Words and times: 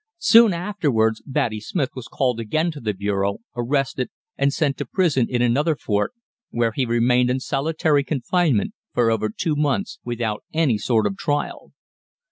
Soon 0.17 0.51
afterwards 0.51 1.21
Batty 1.27 1.59
Smith 1.59 1.91
was 1.93 2.07
called 2.07 2.39
again 2.39 2.71
to 2.71 2.79
the 2.79 2.95
bureau, 2.95 3.37
arrested, 3.55 4.09
and 4.35 4.51
sent 4.51 4.75
to 4.79 4.85
prison 4.87 5.27
in 5.29 5.43
another 5.43 5.75
fort, 5.75 6.11
where 6.49 6.71
he 6.71 6.87
remained 6.87 7.29
in 7.29 7.39
solitary 7.39 8.03
confinement 8.03 8.73
for 8.95 9.11
over 9.11 9.29
two 9.29 9.55
months 9.55 9.99
without 10.03 10.43
any 10.53 10.79
sort 10.79 11.05
of 11.05 11.17
trial. 11.17 11.71